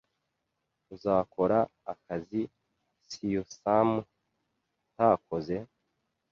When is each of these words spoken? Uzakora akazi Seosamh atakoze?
Uzakora 0.93 1.59
akazi 1.91 2.41
Seosamh 3.11 3.95
atakoze? 4.85 5.55